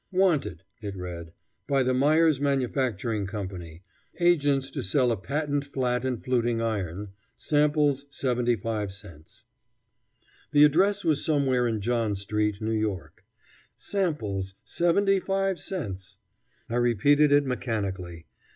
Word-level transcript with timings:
"Wanted," 0.11 0.63
it 0.81 0.95
read, 0.95 1.31
"by 1.67 1.83
the 1.83 1.93
Myers 1.93 2.41
Manufacturing 2.41 3.27
Company, 3.27 3.83
agents 4.19 4.71
to 4.71 4.81
sell 4.81 5.11
a 5.11 5.15
patent 5.15 5.63
flat 5.63 6.03
and 6.03 6.23
fluting 6.23 6.59
iron. 6.59 7.09
Samples 7.37 8.05
75 8.09 8.91
cents." 8.91 9.43
The 10.53 10.63
address 10.63 11.05
was 11.05 11.23
somewhere 11.23 11.67
in 11.67 11.81
John 11.81 12.15
Street, 12.15 12.59
New 12.61 12.71
York. 12.73 13.23
Samples 13.77 14.55
seventy 14.63 15.19
five 15.19 15.59
cents! 15.59 16.17
I 16.67 16.77
repeated 16.77 17.31
it 17.31 17.45
mechanically. 17.45 18.25